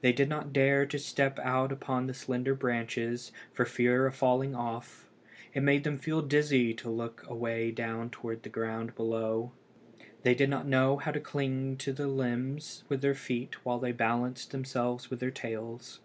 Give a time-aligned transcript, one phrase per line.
[0.00, 4.54] They did not dare to step out upon the slender branches, for fear of falling
[4.54, 5.10] off.
[5.52, 9.52] It made them feel dizzy to look away down to the ground below.
[10.22, 13.92] They did not know how to cling to the limbs with their feet while they
[13.92, 16.00] balanced themselves with their tails.